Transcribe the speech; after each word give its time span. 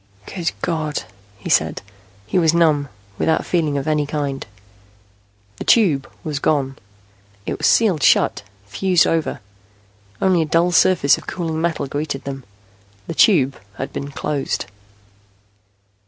"Good 0.25 0.51
God," 0.63 1.03
he 1.37 1.47
said. 1.47 1.83
He 2.25 2.39
was 2.39 2.55
numb, 2.55 2.89
without 3.19 3.45
feeling 3.45 3.77
of 3.77 3.87
any 3.87 4.07
kind. 4.07 4.43
The 5.57 5.63
Tube 5.63 6.11
was 6.23 6.39
gone. 6.39 6.77
It 7.45 7.59
was 7.59 7.67
sealed 7.67 8.01
shut, 8.01 8.41
fused 8.65 9.05
over. 9.05 9.41
Only 10.19 10.41
a 10.41 10.45
dull 10.45 10.71
surface 10.71 11.19
of 11.19 11.27
cooling 11.27 11.61
metal 11.61 11.85
greeted 11.85 12.23
them. 12.23 12.45
The 13.05 13.13
Tube 13.13 13.59
had 13.75 13.93
been 13.93 14.09
closed. 14.09 14.65